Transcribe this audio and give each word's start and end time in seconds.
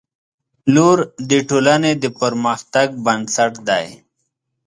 •لور 0.75 0.97
د 1.29 1.31
ټولنې 1.49 1.91
د 2.03 2.05
پرمختګ 2.19 2.87
بنسټ 3.05 3.53
دی. 3.67 3.87